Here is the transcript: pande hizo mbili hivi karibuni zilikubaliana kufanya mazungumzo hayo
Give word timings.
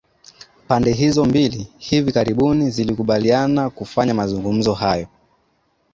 pande 0.67 0.91
hizo 0.93 1.25
mbili 1.25 1.67
hivi 1.77 2.11
karibuni 2.11 2.69
zilikubaliana 2.71 3.69
kufanya 3.69 4.13
mazungumzo 4.13 4.73
hayo 4.73 5.07